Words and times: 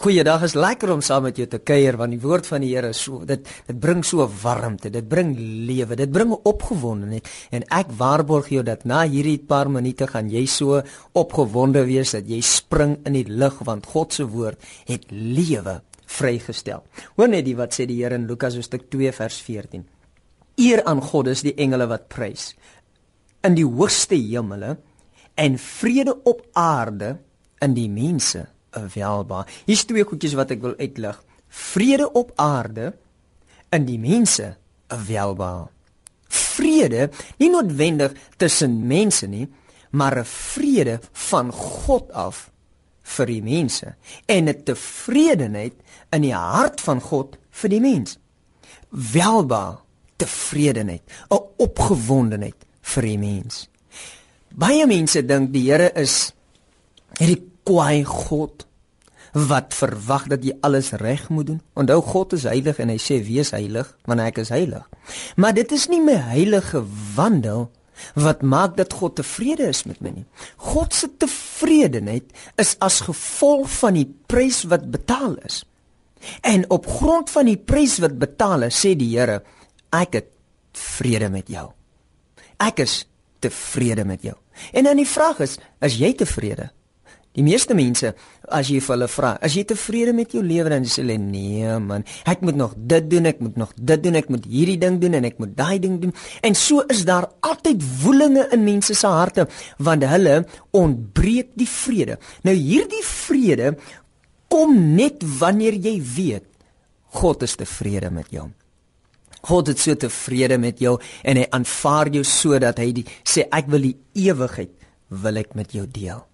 Goeiedag, 0.00 0.46
is 0.46 0.54
lekker 0.56 0.94
om 0.94 1.02
saam 1.04 1.26
met 1.26 1.36
jou 1.36 1.44
te 1.44 1.58
kuier 1.60 1.98
want 2.00 2.14
die 2.14 2.22
woord 2.22 2.46
van 2.48 2.62
die 2.64 2.70
Here 2.70 2.94
so 2.96 3.18
dit 3.28 3.42
dit 3.66 3.76
bring 3.76 3.98
so 4.00 4.24
warmte, 4.24 4.88
dit 4.88 5.04
bring 5.04 5.34
lewe, 5.68 5.92
dit 5.92 6.08
bring 6.08 6.30
opgewondenheid 6.32 7.26
en 7.52 7.66
ek 7.76 7.90
waarborg 7.98 8.46
jou 8.48 8.62
dat 8.64 8.86
na 8.88 9.02
hierdie 9.04 9.36
paar 9.44 9.68
minute 9.68 10.06
gaan 10.08 10.30
jy 10.32 10.46
so 10.48 10.78
opgewonde 11.20 11.82
wees 11.84 12.14
dat 12.16 12.30
jy 12.32 12.38
spring 12.40 12.94
in 13.04 13.18
die 13.18 13.26
lig 13.28 13.58
want 13.68 13.90
God 13.92 14.16
se 14.16 14.24
woord 14.24 14.56
het 14.88 15.04
lewe 15.12 15.74
vrygestel. 16.08 16.80
Hoor 17.18 17.28
net 17.28 17.44
die 17.44 17.58
wat 17.58 17.76
sê 17.76 17.84
die 17.84 17.98
Here 17.98 18.16
in 18.16 18.24
Lukas 18.30 18.56
hoofstuk 18.56 18.86
2 18.88 19.12
vers 19.18 19.36
14. 19.50 19.82
Eer 20.64 20.80
aan 20.88 21.02
God 21.10 21.28
is 21.34 21.44
die 21.44 21.52
engele 21.60 21.90
wat 21.92 22.08
prys 22.08 22.54
in 23.44 23.52
die 23.52 23.68
hoogste 23.68 24.16
hemele 24.16 24.78
en 25.36 25.60
vrede 25.60 26.16
op 26.24 26.40
aarde 26.56 27.18
in 27.60 27.76
die 27.76 27.90
mense 27.92 28.46
welba. 28.94 29.44
Hier's 29.66 29.84
twee 29.84 30.04
goedjies 30.04 30.36
wat 30.38 30.50
ek 30.54 30.62
wil 30.62 30.76
uitlig. 30.78 31.18
Vrede 31.48 32.12
op 32.12 32.32
aarde 32.36 32.92
in 33.74 33.86
die 33.86 33.98
mense 33.98 34.54
welba. 35.06 35.68
Vrede 36.30 37.10
nie 37.38 37.50
noodwendig 37.50 38.14
tussen 38.38 38.86
mense 38.86 39.26
nie, 39.26 39.48
maar 39.90 40.18
'n 40.18 40.24
vrede 40.24 41.00
van 41.12 41.52
God 41.52 42.10
af 42.12 42.50
vir 43.02 43.26
die 43.26 43.42
mense 43.42 43.94
en 44.26 44.48
'n 44.48 44.62
tevredenheid 44.64 45.74
in 46.12 46.22
die 46.22 46.34
hart 46.34 46.80
van 46.80 47.00
God 47.00 47.36
vir 47.50 47.70
die 47.70 47.80
mens. 47.80 48.18
Welba, 48.90 49.80
tevredenheid, 50.16 51.02
'n 51.30 51.38
opgewondenheid 51.56 52.66
vir 52.82 53.02
die 53.02 53.18
mens. 53.18 53.68
Baie 54.48 54.86
mense 54.86 55.22
dink 55.26 55.52
die 55.52 55.70
Here 55.70 55.92
is 55.94 56.32
hierdie 57.18 57.49
kwaai 57.68 58.04
God 58.04 58.66
wat 59.32 59.74
verwag 59.78 60.26
dat 60.30 60.44
jy 60.44 60.56
alles 60.66 60.90
reg 60.98 61.28
moet 61.30 61.46
doen. 61.52 61.60
Onthou 61.78 62.00
God 62.02 62.32
is 62.34 62.48
heilig 62.50 62.80
en 62.82 62.90
hy 62.90 62.98
sê 62.98 63.20
wees 63.24 63.52
heilig 63.54 63.92
want 64.10 64.22
ek 64.24 64.40
is 64.42 64.50
heilig. 64.54 64.86
Maar 65.36 65.54
dit 65.54 65.72
is 65.72 65.86
nie 65.90 66.00
my 66.02 66.18
heilige 66.32 66.82
wandel 67.14 67.68
wat 68.16 68.42
maak 68.42 68.76
dat 68.78 68.94
God 68.96 69.18
tevrede 69.20 69.68
is 69.68 69.84
met 69.84 70.00
my 70.00 70.12
nie. 70.14 70.26
God 70.56 70.94
se 70.96 71.10
tevredenheid 71.20 72.32
is 72.60 72.74
as 72.80 73.02
gevolg 73.04 73.68
van 73.80 73.98
die 73.98 74.08
prys 74.30 74.64
wat 74.70 74.88
betaal 74.90 75.36
is. 75.46 75.62
En 76.44 76.64
op 76.70 76.88
grond 76.88 77.30
van 77.30 77.48
die 77.48 77.58
prys 77.58 77.98
wat 78.02 78.18
betaal 78.20 78.68
is, 78.68 78.76
sê 78.76 78.94
die 78.98 79.12
Here, 79.14 79.40
ek 79.92 80.18
het 80.18 80.28
vrede 80.76 81.30
met 81.32 81.48
jou. 81.48 81.70
Ek 82.60 82.82
is 82.84 83.04
tevrede 83.40 84.04
met 84.04 84.24
jou. 84.24 84.36
En 84.76 84.84
dan 84.84 85.00
die 85.00 85.08
vraag 85.08 85.40
is, 85.44 85.56
is 85.80 85.96
jy 86.00 86.12
tevrede? 86.16 86.68
Die 87.38 87.44
meeste 87.46 87.76
mense 87.78 88.10
as 88.50 88.68
jy 88.72 88.80
vir 88.82 88.96
hulle 88.96 89.06
vra, 89.08 89.38
"As 89.40 89.54
jy 89.54 89.62
tevrede 89.64 90.12
met 90.12 90.32
jou 90.32 90.42
lewe?" 90.42 90.68
dan 90.68 90.84
sê 90.84 91.02
hulle, 91.02 91.16
"Nee 91.18 91.78
man, 91.78 92.04
ek 92.26 92.40
moet 92.40 92.56
nog 92.56 92.74
dit 92.76 93.10
doen, 93.10 93.26
ek 93.26 93.40
moet 93.40 93.56
nog 93.56 93.72
dit 93.76 94.02
doen, 94.02 94.14
ek 94.14 94.28
moet 94.28 94.44
hierdie 94.44 94.78
ding 94.78 95.00
doen 95.00 95.14
en 95.14 95.24
ek 95.24 95.38
moet 95.38 95.56
daai 95.56 95.78
ding 95.78 96.00
doen." 96.00 96.12
En 96.42 96.54
so 96.54 96.82
is 96.88 97.04
daar 97.04 97.30
altyd 97.40 98.02
woelinge 98.02 98.48
in 98.52 98.64
mense 98.64 98.94
se 98.94 99.06
harte 99.06 99.46
want 99.78 100.02
hulle 100.02 100.46
ontbreek 100.72 101.50
die 101.54 101.68
vrede. 101.68 102.18
Nou 102.42 102.54
hierdie 102.54 103.04
vrede 103.04 103.76
kom 104.48 104.94
net 104.96 105.22
wanneer 105.38 105.74
jy 105.74 106.02
weet 106.02 106.44
God 107.12 107.42
is 107.42 107.56
tevrede 107.56 108.10
met 108.10 108.26
jou. 108.30 108.50
God 109.42 109.68
is 109.68 109.82
so 109.82 109.94
tevrede 109.94 110.58
met 110.58 110.78
jou 110.78 110.98
en 111.24 111.36
hy 111.36 111.46
aanvaar 111.50 112.10
jou 112.12 112.24
sodat 112.24 112.78
hy 112.78 112.92
die, 112.92 113.06
sê 113.24 113.46
ek 113.50 113.70
wil 113.72 113.80
die 113.80 113.96
ewigheid 114.14 114.70
wil 115.08 115.36
ek 115.36 115.54
met 115.54 115.72
jou 115.72 115.86
deel. 115.86 116.29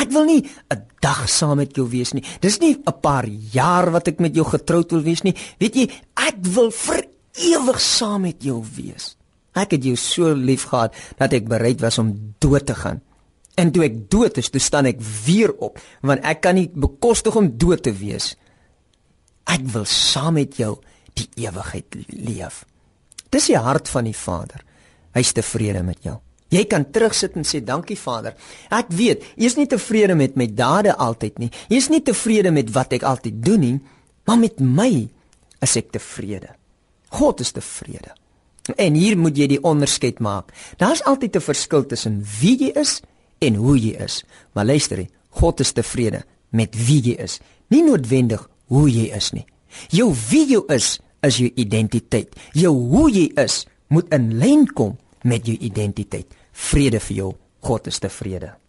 Ek 0.00 0.12
wil 0.14 0.24
nie 0.24 0.42
'n 0.72 0.82
dag 1.00 1.28
saam 1.28 1.56
met 1.56 1.76
jou 1.76 1.88
wees 1.88 2.12
nie. 2.12 2.24
Dis 2.40 2.58
nie 2.60 2.76
'n 2.76 3.00
paar 3.00 3.26
jaar 3.52 3.90
wat 3.90 4.08
ek 4.08 4.20
met 4.20 4.34
jou 4.34 4.44
getroud 4.44 4.90
wil 4.90 5.02
wees 5.02 5.22
nie. 5.22 5.34
Weet 5.58 5.74
jy, 5.74 5.90
ek 6.16 6.36
wil 6.40 6.70
vir 6.70 7.04
ewig 7.34 7.80
saam 7.80 8.22
met 8.22 8.42
jou 8.42 8.64
wees. 8.76 9.16
Ek 9.54 9.70
het 9.70 9.84
jou 9.84 9.96
so 9.96 10.34
lief 10.34 10.64
gehad 10.70 10.94
dat 11.18 11.32
ek 11.32 11.48
bereid 11.48 11.80
was 11.80 11.98
om 11.98 12.34
dood 12.38 12.66
te 12.66 12.74
gaan. 12.74 13.00
En 13.56 13.70
toe 13.70 13.84
ek 13.84 14.10
dood 14.10 14.38
is, 14.38 14.48
toe 14.48 14.60
staan 14.60 14.86
ek 14.86 15.00
weer 15.26 15.52
op, 15.58 15.78
want 16.02 16.24
ek 16.24 16.40
kan 16.40 16.54
nie 16.54 16.70
bekostig 16.72 17.36
om 17.36 17.58
dood 17.58 17.82
te 17.82 17.92
wees. 17.92 18.36
Ek 19.44 19.60
wil 19.64 19.84
saam 19.84 20.34
met 20.34 20.56
jou 20.56 20.78
die 21.14 21.28
ewigheid 21.46 21.96
leef. 22.08 22.64
Dis 23.30 23.46
die 23.46 23.58
hart 23.58 23.88
van 23.88 24.04
die 24.04 24.16
Vader. 24.16 24.62
Hy's 25.14 25.32
tevrede 25.32 25.82
met 25.82 25.98
jou. 26.06 26.20
Jy 26.50 26.64
kan 26.66 26.84
terugsit 26.90 27.36
en 27.38 27.46
sê 27.46 27.60
dankie 27.62 27.98
Vader. 27.98 28.34
Ek 28.74 28.90
weet, 28.94 29.22
U 29.38 29.44
is 29.46 29.56
nie 29.56 29.68
tevrede 29.70 30.16
met 30.18 30.36
my 30.36 30.48
dade 30.50 30.96
altyd 30.96 31.38
nie. 31.38 31.50
U 31.70 31.76
is 31.78 31.90
nie 31.92 32.02
tevrede 32.02 32.50
met 32.50 32.72
wat 32.74 32.96
ek 32.98 33.06
altyd 33.06 33.38
doen 33.44 33.60
nie, 33.60 33.76
maar 34.26 34.40
met 34.40 34.58
my 34.58 35.08
is 35.62 35.76
ek 35.78 35.92
tevrede. 35.94 36.50
God 37.14 37.40
is 37.40 37.54
tevrede. 37.54 38.14
En 38.78 38.94
hier 38.94 39.16
moet 39.18 39.38
jy 39.38 39.46
die 39.54 39.62
onderskeid 39.66 40.20
maak. 40.22 40.52
Daar's 40.78 41.02
altyd 41.02 41.36
'n 41.36 41.40
verskil 41.40 41.86
tussen 41.86 42.24
wie 42.40 42.56
jy 42.58 42.70
is 42.74 43.00
en 43.38 43.54
hoe 43.54 43.78
jy 43.78 43.94
is. 43.96 44.24
Maar 44.52 44.64
luister, 44.64 45.06
God 45.30 45.60
is 45.60 45.72
tevrede 45.72 46.22
met 46.50 46.74
wie 46.86 47.00
jy 47.02 47.16
is, 47.22 47.40
nie 47.68 47.82
noodwendig 47.82 48.48
hoe 48.66 48.90
jy 48.90 49.14
is 49.16 49.30
nie. 49.32 49.46
Jou 49.88 50.14
wie 50.30 50.46
jy 50.46 50.62
is 50.68 50.98
is 51.22 51.36
jou 51.36 51.50
identiteit. 51.54 52.34
Jou 52.52 52.74
hoe 52.74 53.10
jy 53.10 53.30
is 53.36 53.66
moet 53.88 54.08
in 54.14 54.38
lyn 54.38 54.66
kom 54.66 54.98
met 55.22 55.46
jou 55.46 55.56
identiteit. 55.56 56.26
Vrede 56.52 57.00
vir 57.00 57.16
jou. 57.16 57.34
God 57.60 57.86
is 57.86 57.98
tevrede. 57.98 58.59